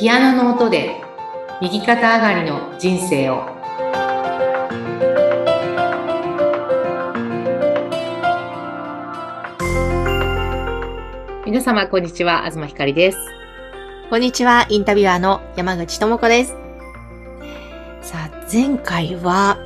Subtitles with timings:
[0.00, 0.98] ピアノの音で
[1.60, 3.44] 右肩上がりの人生を。
[11.44, 12.48] 皆様こんにちは。
[12.50, 13.18] 東ひかりです。
[14.08, 16.54] こんにちは、インタビュアーの山口智子です。
[18.00, 19.58] さあ、前回は、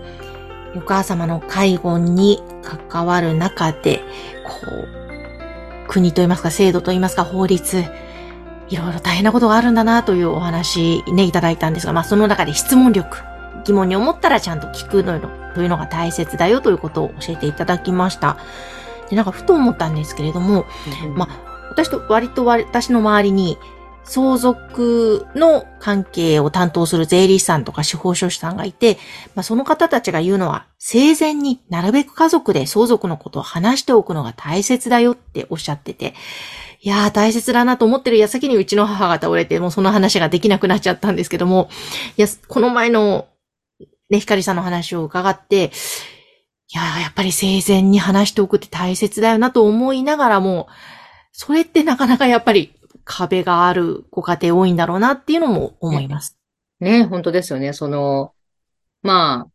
[0.75, 2.43] お母様の介護に
[2.91, 4.01] 関わる中で、
[4.45, 4.53] こ
[5.87, 7.85] う、国といいますか、制度といいますか、法律、
[8.69, 13.19] いろいろ大変なことがあるんだなというお話ね、いただいたんですが、まあその中で質問力、
[13.65, 15.21] 疑問に思ったらちゃんと聞くの
[15.55, 18.37] というのが大切だよということを教えていただきました。
[19.11, 20.65] で、なんかふと思ったんですけれども、
[21.15, 23.59] まあ、私と割と私の周りに、
[24.07, 28.99] 相続の関係を担当する税理士さんとか司法書士さんがいて、
[29.35, 36.15] まあ、その方たちが言うのは、生前になるべく家族で相続のことを話しておくのが大切だよっておっしゃってて、
[36.85, 41.71] いやー大切だなと思ってる矢先にうちの母が倒れて、もうその話ができなくなっちゃったんですけども、
[42.19, 43.27] いや、この前の
[44.11, 50.69] ね、ひかりさんの話を伺って、いやーやっぱり生前に話しておくって大切だよなと思いながらも、
[51.33, 56.37] それってなかなかやっぱり壁があるご家庭多いんだろうなっていうのも思います。
[56.81, 57.73] ね、本当ですよね。
[57.73, 58.35] その、
[59.01, 59.54] まあ、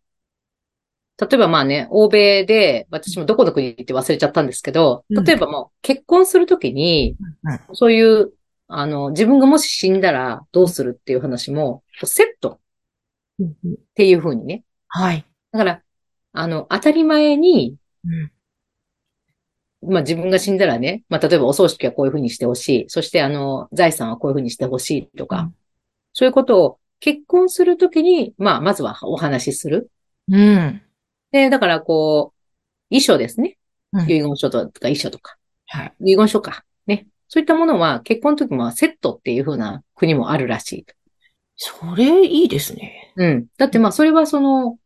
[1.19, 8.31] 例えばまあね、欧米で、私もどこの国って忘れちゃったんですけど、うん例えばもう結婚するときに、うんそういう、
[8.67, 12.59] あの、自分がもし死んだらどうするっていう話も、セット
[13.43, 13.47] っ
[13.95, 14.63] ていう風にね。
[14.87, 15.25] はい。
[15.51, 15.81] だから、
[16.31, 17.75] あの、当たり前に、
[18.05, 18.31] うん
[19.81, 22.85] まあ自分が死んだらね、まあ例えばお葬式はこういう風にしてほしい。
[22.89, 25.55] そしてあの、財産はこういう風にしてほしいとか、うん
[26.11, 29.89] そういうことを結婚するときに、まあまずはお話しする。
[30.27, 30.81] うん。
[31.31, 32.39] で、だからこう、
[32.89, 33.57] 遺書ですね。
[33.91, 35.93] うん遺言書とか遺書とか、はい。
[36.11, 36.63] 遺言書か。
[36.85, 37.07] ね。
[37.27, 40.85] そういったものは結婚の時もセットっていう風な国もあるらしい。
[41.55, 43.13] それいいですね。
[43.15, 43.45] うん。
[43.57, 44.77] だってまあそれはその、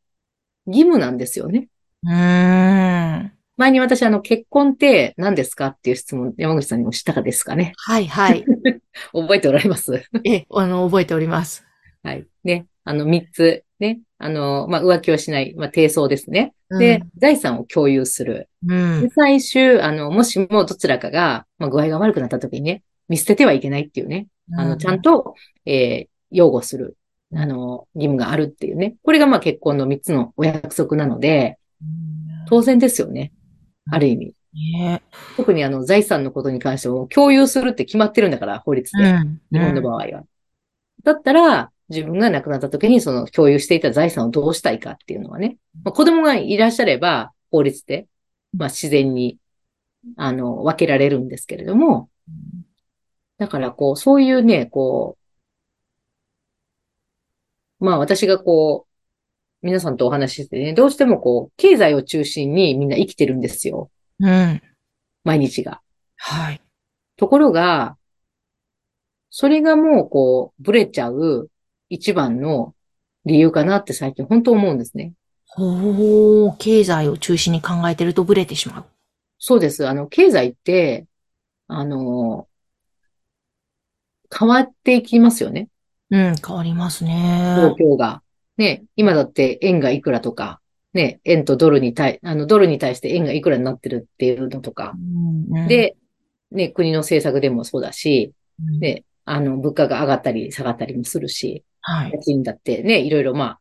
[0.65, 1.67] 義務なんですよね。
[2.03, 3.31] うーん。
[3.57, 7.73] 前に私あの、結婚って何ですかっていう質問、山口さんにもしたかですかね。
[7.77, 8.45] はい、はい。
[9.13, 10.03] 覚えておられます？
[10.23, 11.65] え、あの、覚えております。
[12.03, 12.25] はい。
[12.43, 12.67] ね。
[12.85, 13.63] あの、三つ。
[13.83, 13.99] ね。
[14.17, 15.53] あの、まあ、浮気をしない。
[15.55, 16.53] まあ、低層ですね。
[16.69, 18.49] で、財産を共有する。
[18.67, 24.27] うん、で、最終、あの、もしもどちらかが、まあ、具合が悪くなった時にね、見捨ててはいけないっていうね。
[24.57, 25.35] あの、ちゃんと、
[25.65, 26.97] えー擁護する。
[27.35, 28.95] あの、義務があるっていうね。
[29.03, 31.57] これがまあ結婚の三つのお約束なので、
[32.47, 33.31] 当然ですよね。
[33.89, 34.35] ある意味。
[34.53, 35.01] ね
[35.37, 39.03] 特にあの、財産のことに関しても共有するって決まってるんだから、法律で。
[39.03, 39.41] うん。
[39.51, 40.23] 日本の場合は。
[41.03, 45.57] だったら、自分が亡くなった時にその共有していた財産をどうしたいかっていうのはね。
[45.83, 48.07] まあ、子供がいらっしゃれば、法律で、
[48.57, 49.37] まあ自然に、
[50.17, 52.09] あの、分けられるんですけれども、
[53.37, 55.17] だからこう、そういうね、こ
[57.79, 63.89] う、まあ私がこう、皆さんとお話ししてね、どうしてもこう、経済を中心にみんな生きてるんですよ。
[64.19, 64.61] うん。
[65.23, 65.81] 毎日が。
[66.17, 66.61] はい。
[67.15, 67.97] ところが、
[69.29, 71.49] それがもうこう、ブレちゃう
[71.89, 72.73] 一番の
[73.25, 75.13] 理由かなって最近本当思うんですね。
[75.45, 78.85] ほう、経済を中心に考えてるとブレてしまう。
[79.37, 79.87] そうです。
[79.87, 81.05] あの、経済って、
[81.67, 82.47] あの、
[84.35, 85.69] 変わっていきますよね。
[86.09, 87.55] うん、変わりますね。
[87.77, 88.23] 状況が。
[88.57, 90.59] ね、今だって円がいくらとか、
[90.93, 95.59] ね、円とドルに対、あの、ドルに対して円がいくらになってるっていうのとかう。
[95.59, 95.95] ん、で、
[96.51, 102.11] ね、国の政策でもそうだし、うん、ね、あの、物価が上がったり下がったりもするし、はい。
[102.11, 103.59] 家賃だってね、いろいろまあ、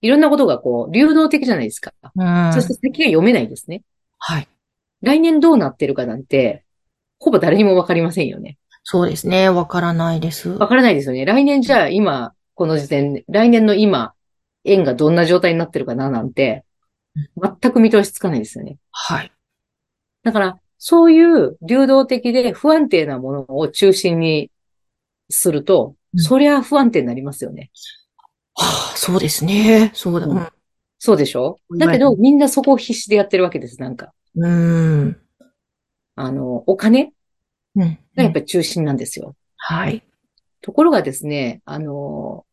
[0.00, 1.92] いろんなことがこう、流動的じゃないですか。
[2.02, 2.52] うん。
[2.52, 3.82] そして先が読めないですね。
[4.18, 4.48] はい。
[5.02, 6.64] 来年どうなってるかなんて、
[7.18, 8.58] ほぼ誰にもわかりませんよね。
[8.84, 9.48] そうですね。
[9.48, 10.50] わからないです。
[10.50, 11.24] わからないですよね。
[11.24, 14.12] 来年じゃあ今、この時点で、来年の今、
[14.64, 16.64] 円がどんな状態になってるかななんて、
[17.40, 18.76] 全く見通しつかないですよね。
[18.90, 19.32] はい。
[20.22, 24.50] だから、そういう流動的で不安定なものを中心に
[25.30, 27.70] すると、うんそりゃ不安定になりますよね。
[28.54, 29.90] はあ、そうですね。
[29.94, 30.26] そうだ。
[30.26, 30.48] うん
[30.98, 31.58] そうでしょ？
[31.68, 34.14] うんだけど、みんなそこを必死でやってるわけです、なんか。
[34.36, 35.20] うん。
[36.16, 37.12] あの、お金
[37.76, 37.98] うん。
[38.16, 39.36] がやっぱり中心なんですよ。
[39.58, 40.02] はい。
[40.62, 42.46] ところがですね、あの、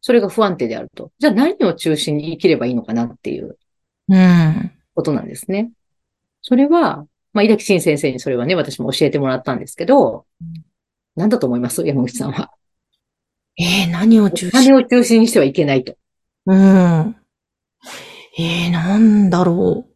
[0.00, 1.12] それが不安定であると。
[1.20, 3.58] じゃあ何を中心に生きればいいのかなっていう
[4.08, 4.72] うん。
[4.96, 5.70] ことなんですね。
[6.42, 10.64] それは、まあ、井崎慎先生にそれはね、私も教えてもらったんですけどうん、
[11.14, 11.86] 何だと思います？
[11.86, 12.50] 山口さんは。
[13.56, 15.94] ええ何をお中心金を中心にしてはいけないと。
[16.46, 17.16] うん。
[18.36, 19.94] ええなんだろう。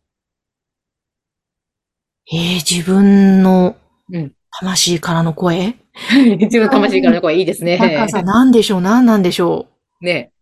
[2.31, 3.77] ええ自分の
[4.13, 5.77] うん魂からの声？
[6.39, 7.79] 自分の魂からの声いいですね。
[7.79, 9.67] 高さ、なんでしょう、なんなんでしょ
[10.01, 10.33] ね。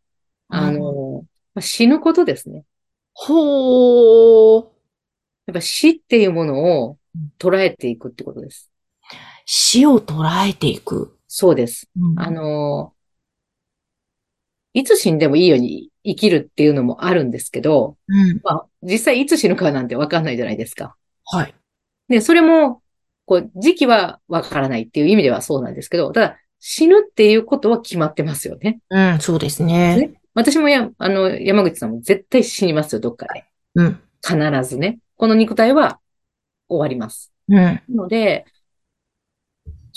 [0.49, 1.25] あの、
[1.55, 2.61] まあ死ぬことですね。
[2.61, 2.65] う。
[3.13, 4.65] ほー。
[5.47, 6.99] やっぱ死っていうものを
[7.39, 8.71] 捉えていくってことです。
[9.45, 11.17] 死を捉えていく。
[11.29, 11.89] そうです。
[11.97, 12.93] うんあの、
[14.77, 18.41] いつ死んでもいいように生きるっていうのもあるんですけど、うん。
[18.45, 20.95] まあ、実際いつ死ぬかなんてわかんないじゃないですか。
[21.25, 21.55] はい。
[22.11, 22.83] で、それも、
[23.25, 28.81] こう、時期はわからないっていう意味ではそうなんですけど、ただ、死ぬっていうことは決まってますよね。
[28.91, 29.97] うん、そうですね。
[29.97, 33.47] ね私もや、あの、山口さんも絶対死にますよ、どっかで。
[33.77, 34.01] うん。
[34.23, 34.99] 必ずね。
[35.17, 36.01] この肉体は
[36.69, 37.33] 終わります。
[37.49, 37.57] うん。
[37.57, 38.45] なので、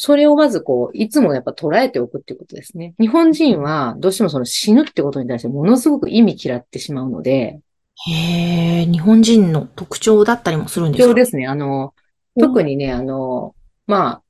[0.01, 2.95] それをまずこう、いつもやっぱ捉えておくっていうことですね。
[3.01, 7.59] 日本人はどうしてもその死ぬってことに対してものすごく意味嫌ってしまうので、
[8.07, 11.07] へえ、日本人の特徴だったりもするんですか？
[11.09, 11.47] 必要ですね。
[11.47, 11.93] あの、
[12.39, 13.55] 特にね、あの、
[13.87, 14.23] まあ、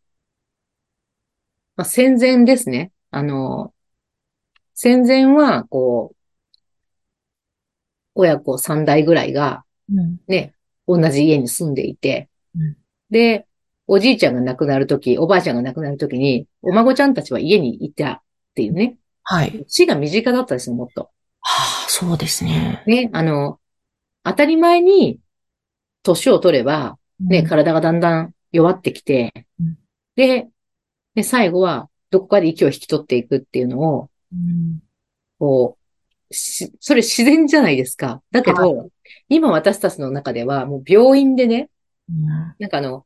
[1.75, 2.91] まあ、戦前ですね。
[3.11, 3.71] あの、
[4.73, 6.17] 戦前は、こう、
[8.15, 10.17] 親子三代ぐらいがうん。
[10.27, 10.53] ね、
[10.87, 12.77] 同じ家に住んでいてうん、
[13.11, 13.45] で、
[13.91, 18.21] おじいちゃんが亡くなるとき、おばあちゃんが亡くなるときに、お孫ちゃんたちは家にいたっ
[18.53, 18.97] ていうね。
[19.23, 19.65] はい。
[19.67, 21.09] 死が身近だったですよ、もっと。
[21.41, 22.83] はあ、そうですね。
[22.85, 23.59] ね、あの、
[24.23, 25.19] 当たり前に、
[26.03, 29.77] 年を取れば、ね、うん体がだんだん弱ってきてうん、
[30.15, 30.47] で、
[31.15, 34.79] で、最後は、どこかで息を引き取っていくっていうのを、うん
[35.39, 35.79] こ
[36.29, 38.21] う、し、それ自然じゃないですか。
[38.29, 38.91] だけど、
[39.29, 41.71] 今私たちの中では、もう病院でね、
[42.07, 42.25] うん
[42.59, 43.05] なんかあの、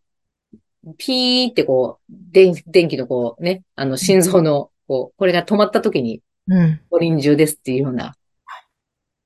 [0.97, 6.81] ピーってこう、電、電気のこうね、あの心臓の、こう、これが止まった時に、うん。
[6.89, 8.15] 五輪中ですっていうような、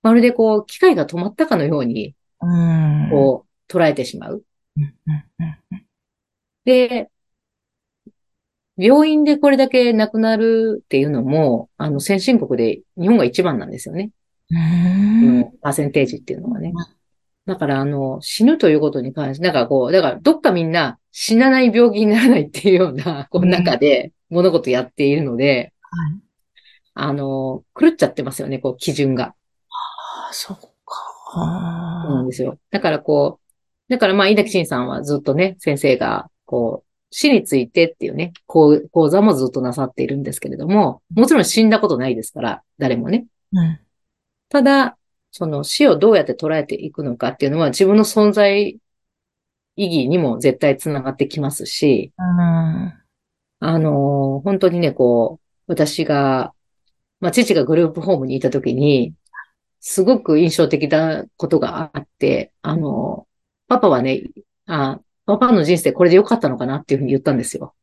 [0.04, 3.10] まるでこう、機械が止まったかのように、うん。
[3.10, 4.44] こう、捉えてしまう。
[6.66, 7.10] で、
[8.78, 14.12] 病院でこれだけ亡くなるっていうのも、あの、先進国で日本が一番なんですよね。
[14.52, 15.52] うん。
[15.62, 16.72] パーセンテージっていうのはね。
[17.48, 26.20] だから、あの、死ぬということに関して、なんかこう、だから、どっかみんな死なない病気にならないっていうような、 こう、うん中で物事やっているので、はい
[27.00, 29.26] あの、狂っちゃってますよね、こう、基準が。
[29.26, 29.34] あ
[30.32, 30.68] あ、そっか。
[32.08, 32.58] そうなんですよ。
[32.72, 43.28] だからこう、だからまあ、稲木慎さんはずっとね、先生が、こう、死についてっていうね、講講座もずっとなさっているんですけれども、もちろん死んだことないですから、誰もね。
[43.54, 43.80] うん。
[44.50, 44.98] ただ、
[45.32, 48.80] その死をどうやって捉えていくのかっていうのは自分の存在
[49.78, 52.94] 意義にも絶対つながってきますし、うん。
[53.60, 56.54] あのー本当にね、こう、私が、
[57.20, 59.14] まあ、父がグループホームにいた時に、
[59.80, 63.28] すごく印象的なことがあって、あのー
[63.70, 64.24] パパはね、
[64.66, 67.74] あ、パパの人生これで良かったのかなっていうふうに言ったんですよ。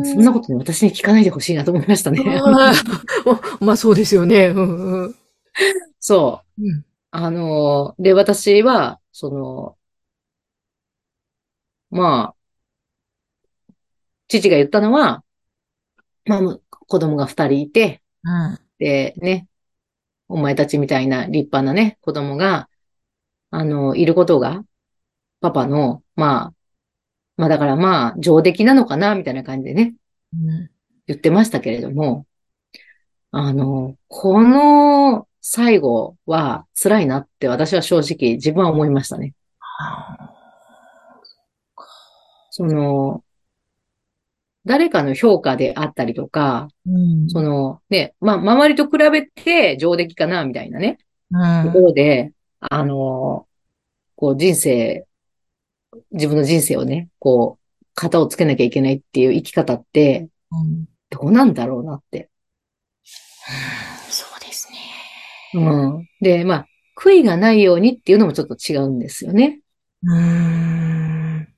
[0.00, 0.04] ん。
[0.04, 2.22] そんなことね、私に聞かないでほしいなと思いましたね。
[3.60, 4.46] まあそうですよね。
[4.48, 5.14] うんうん。
[5.98, 6.62] そう。
[6.64, 6.84] うん。
[7.10, 9.78] あのーで、私は、その、
[11.90, 12.36] まあ、
[14.28, 15.24] 父が言ったのは、
[16.24, 18.58] まあ、子供が二人いて、うん。
[18.78, 19.48] で、ね、
[20.28, 22.68] お前たちみたいな立派なね、子供が、
[23.50, 24.64] あの、いることが、
[25.40, 26.54] パパの、まあ、
[27.36, 29.96] まあだからまあ、上出来なのかな、みたいな感じでね、
[30.34, 30.70] うん。
[31.06, 32.26] 言ってましたけれども、
[33.30, 39.32] あの、この最後は辛いなって私は正直自分は思いましたね。
[39.78, 40.34] あ
[42.50, 43.22] その、
[44.64, 47.30] 誰かの評価であったりとか、ーうん。
[47.30, 50.98] そのね、まあ、周りと比べて上出来かな、みたいなね、
[51.30, 53.46] うんところで、あの、
[54.16, 55.06] こう人生、
[56.10, 62.30] 自分の人生をね、こう、型をつけなきゃいけないっていう生き方って、うんどうなんだろうなって。
[65.56, 66.08] そうん。
[66.20, 66.66] で、まあ、
[66.98, 69.60] 悔いがないようにっていうのもちょっと違うんですよね。
[70.02, 71.48] うーん。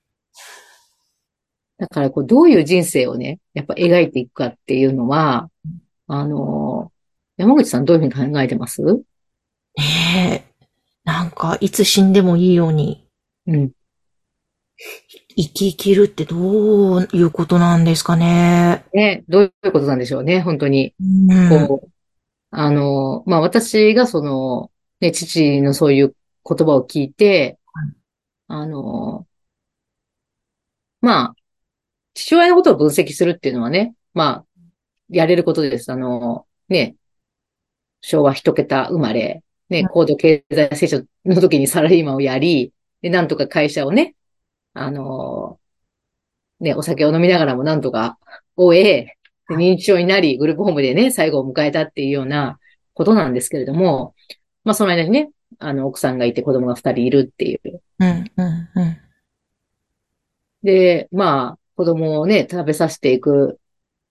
[1.79, 5.51] だから、こう、どういう人生をね、やっぱ描いていくかっていうのは、
[6.07, 6.93] あの、
[7.37, 8.83] 山口さんどういうふうに考えてます？
[8.83, 9.05] ね
[9.77, 10.65] え。
[11.05, 13.07] なんか、いつ死んでもいいように
[13.47, 13.71] うん。
[15.37, 18.85] 生き生きるってどういうことなんですかね。
[18.93, 20.95] ね、どういうことなんでしょうね、本当に。
[21.01, 21.69] うん。
[21.69, 21.91] こう、
[22.51, 26.17] あの、まあ、私がその、ね、父のそういう
[26.49, 27.95] 言葉を聞いてはい、
[28.49, 29.27] あの、
[31.01, 31.35] まあ、
[32.15, 34.47] 父親のことを分析するっていうのはね、まあ、
[35.11, 35.93] やれることです。
[35.93, 36.97] あの、ね、
[38.01, 44.17] 昭和一桁生まれ、ね、高度経済成長の時にサラリーマンをやり、で、なんとか会社をね、
[44.75, 45.61] あの、
[46.61, 48.19] ね、お酒を飲みながらもなんとか
[48.57, 49.18] 終え、で
[49.51, 52.59] 認知症になり、グループホームでね、最後を迎えたっていうような
[52.95, 54.15] ことなんですけれども、
[54.65, 57.81] まあその間にね、あの、奥さんがいて子供が二人いるっていう。
[57.99, 58.99] うん、うん、うん。
[60.63, 63.59] で、まあ、子供をね、食べさせていく、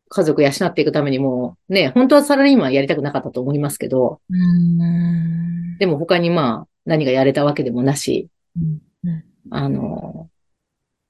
[0.09, 10.29] 家族養っていくためにも、ね、本当はサラリーマンやりたくなかったと思いますけど、うんでも他にまあ、何がやれたわけでもなし、うんうんあの、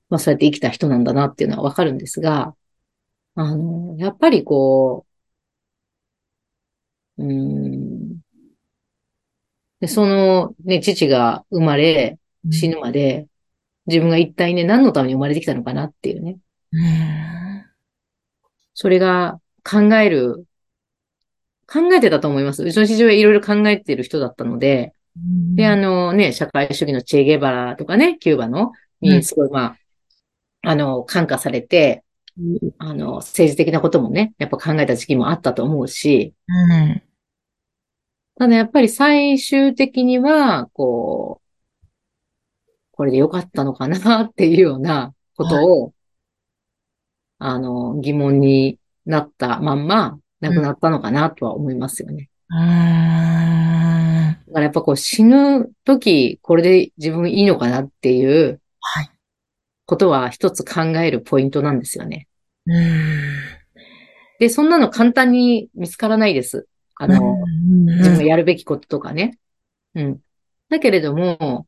[0.10, 2.56] まあそうやって生きた人なんだなっていうのはわかるんですが、
[3.38, 5.06] あの、やっぱりこ
[7.18, 8.20] う、うーん、
[9.80, 12.18] で、そのね、父が生まれ、
[12.52, 13.28] 死ぬまで、
[13.86, 16.40] 自分が一体ね、何のために生まれてきたのかなっていうね。
[16.72, 17.66] うん。
[18.74, 20.46] それが考える、
[21.68, 22.64] 考えてたと思います。
[22.64, 24.94] うちの父親いろいろ考えてる人だったので、
[25.56, 28.72] で、あのね、社会主義のチェゲバラとかね、キューバの、
[29.04, 29.10] うん。
[29.10, 29.78] にすごい、ま
[30.64, 32.04] あ、あの、感化されて、
[32.78, 37.02] あの、政治的なこともね、やっぱ考えた時期もあったと思うし、うん。
[38.38, 41.88] ただやっぱり最終的には、こう、
[42.92, 45.94] これで良かったのかなっていうようなことを、
[47.40, 52.30] あの、疑問になったまんま亡くなったのかなとは思いますよね。
[52.50, 52.58] うん。
[54.48, 59.10] だからやっぱこう死ぬ時、これで自分いいのかなっていうはい。
[59.88, 62.28] ことは一つ考えるポイントなんですよね。
[62.68, 63.58] うん
[64.40, 66.68] で、そんなの簡単に見つからないです。
[66.96, 67.38] あの、
[67.98, 69.40] 自分がやるべきこととかね。
[69.96, 70.20] うん。
[70.70, 71.68] だけれども、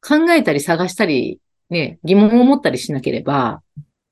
[0.00, 1.40] 考えたり探したり、
[1.70, 3.62] ね、疑問を持ったりしなければ、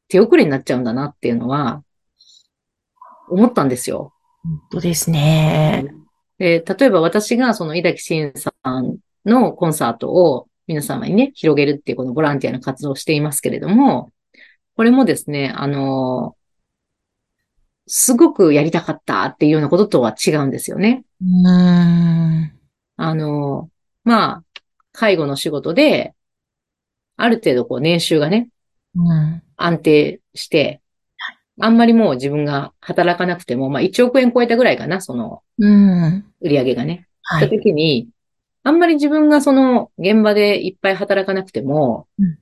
[0.09, 1.83] 手遅れになっちゃうんだなっていうのは、
[3.29, 4.13] 思ったんですよ。
[4.43, 5.87] 本当ですね。
[6.39, 14.13] で、例えば私がその井崎慎さんのコンサートを皆様にね、広げるっていうこのボランティアの活動をしていますけれども、
[14.77, 16.37] これもですね、あの、
[17.89, 21.03] すごくやりたかったっていうようなこととは違うんですよね。
[21.21, 22.53] うん
[22.97, 23.69] あの、
[24.05, 24.45] まあ、
[24.93, 26.15] 介護の仕事で、
[27.17, 28.49] ある程度こう年収がね、
[28.95, 30.81] うん安定して、
[31.61, 37.09] あんまりもう自分が働かなくても、まあ1億円超えたぐらいかな、そのうん売り上げがね。
[37.25, 37.51] したはい。
[37.51, 38.09] 時に、
[38.63, 42.39] あんまり自分がその現場でいっぱい働かなくても、うん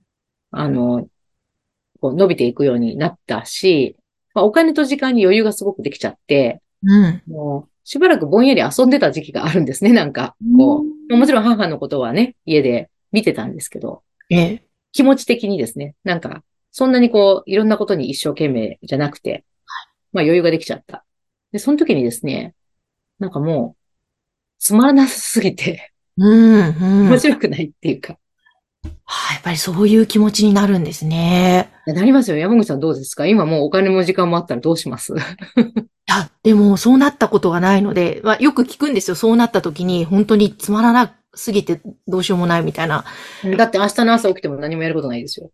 [0.51, 1.07] あの、
[2.01, 3.97] こう伸びていくようになったし、
[4.35, 10.37] まあ、お金と時間に余裕がすごくできちゃって、うんもうしばらくぼんやり遊んでた時期があるんですね、なんか。
[10.59, 10.85] こう。
[11.09, 19.47] まあもちろん母のことはね、家で見てたんですけど、え、気持ち的にですね、なんか、そんなにこう、いろんなことに一生懸命じゃなくて、
[20.13, 21.07] まあ余裕ができちゃった。
[21.51, 22.55] で、その時にですね、
[23.19, 23.77] なんかもう、
[24.59, 27.09] つまらなさすぎて、うん、うん。
[27.11, 28.19] 面白くないっていうか、
[29.05, 31.71] はい、やっぱりそういう気持ちになるんですね。
[31.87, 32.37] なりますよ。
[32.37, 33.27] 山口さんどうですか？
[33.27, 35.15] 今もうお金も時間もあったらどうします？
[35.17, 35.17] い
[36.07, 39.15] や、でもそうなったことがないので、まあ、よく聞くんですよ。
[39.15, 43.05] そうなった時に本当につまらなすぎてどうしようもないみたいな。
[43.57, 45.51] だって明日の朝起きても何もやることないですよ。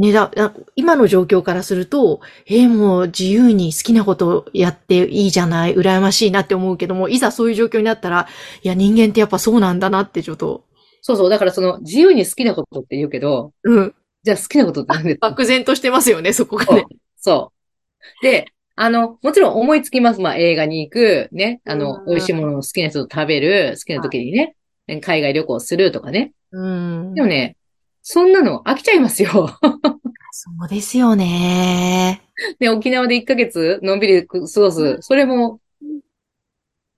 [0.00, 8.26] ねだ、だ今の状況からすると、えーもう自由に好きなことやっていいじゃない、羨ましいなって思うけども、いざそういう状況になったら、
[8.62, 10.64] いや人間ってやっぱそうなんだなってちょっと、
[11.02, 11.30] そうそう。
[11.30, 13.94] だからその、自由に好きなことって言うけど、うん。
[14.22, 15.12] じゃあ好きなことって何で？
[15.14, 16.84] すか漠然としてますよね、そこがね
[17.16, 17.52] そ
[18.20, 18.22] う。。
[18.22, 20.20] で、あの、もちろん思いつきます。
[20.20, 24.56] まあ、映画に行く、ね、あのう、ん美味しいものを好きな人と食べる、好きな時にね、
[25.00, 26.32] 海外旅行するとかね。
[26.52, 27.22] うんで。
[27.22, 27.56] もね、
[28.02, 29.30] そんなの飽きちゃいますよ。
[30.32, 32.22] そうですよね。
[32.58, 34.98] で、沖縄で1ヶ月のんびり過ごす。
[35.00, 35.60] それも、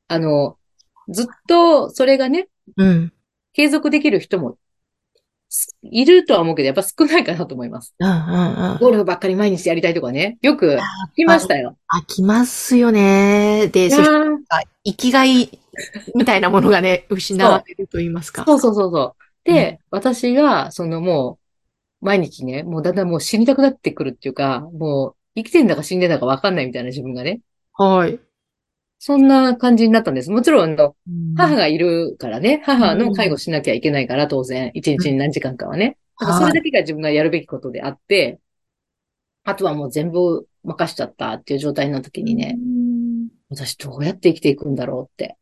[0.09, 0.57] あの、
[1.09, 3.13] ずっとそれがね、うん。
[3.53, 4.57] 継続できる人も、
[5.49, 7.95] すいるとは思うけど、やっぱ少ないかなと思います。
[7.99, 8.79] うんうんうん。
[8.79, 10.39] ゴルフばっかり毎日やりたいとかね。
[10.41, 10.79] よく
[11.13, 11.77] 聞きましたよ。
[11.93, 13.69] 飽きますよね。
[13.69, 14.39] で、そしてー
[14.85, 15.59] 生きがい
[16.15, 18.45] みたいなものがね、失われると言いますか。
[18.47, 19.22] そうそうそうそう。
[19.45, 21.39] で、私が、そのも
[22.01, 27.41] う、毎日ね、もうだんだんもう死にたくなってくるっていうか、もう生きてんだか死んでんだかわかんないみたいな自分がね。
[27.75, 28.19] はい。
[28.99, 30.31] そんな感じになったんです。
[30.31, 30.95] もちろん、あの、
[31.37, 35.97] 母が、がいるからね、母の介護しなきゃいけないから、当然、一日に何時間かはね。
[36.21, 38.39] だからそれだけが自分がやるべきことであって、
[39.45, 42.59] あとはもう全部任しちゃったっていう状態の時にね、
[43.49, 45.37] 私どうやって生きていくんだろうって。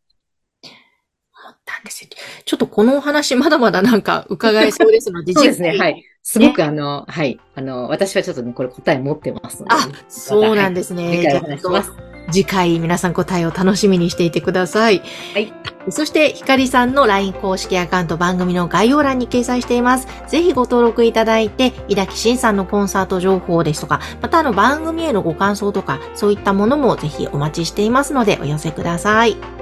[1.51, 2.11] 思ったんですよ。
[2.45, 6.05] ちょっとこのお話まだまだなんか伺えそうですので、そうですね、はい。
[6.23, 7.41] すごくあの、はい。
[7.55, 11.11] あの、私はちょっとね、これ答え持ってますので、あ、そうなんですね。
[11.11, 11.93] 次回お話しします。
[12.31, 15.03] 次回皆さん答えを楽しみにしていてください。
[15.33, 15.53] はい。
[15.89, 20.07] そして、ひかりさんの LINE 公式アカウント番組の概要欄に掲載しています。
[20.29, 29.60] ぜひご登録いただいて、井崎慎さんのコンサート情報ですとか、またあの番組へのご感想とか、そういったものもぜひお待ちしていますのでお寄せください。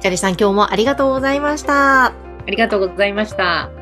[0.00, 2.06] ひかりさん今日もありがとうございました。
[2.06, 2.14] あ
[2.46, 3.79] りがとうございました。